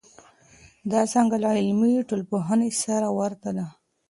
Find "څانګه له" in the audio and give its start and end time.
1.13-1.49